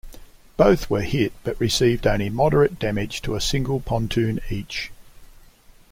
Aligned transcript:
Both 0.57 0.89
were 0.89 1.03
hit 1.03 1.31
but 1.43 1.59
received 1.61 2.07
only 2.07 2.31
moderate 2.31 2.79
damage 2.79 3.21
to 3.21 3.35
a 3.35 3.39
single 3.39 3.79
pontoon 3.79 4.39
each. 4.49 4.89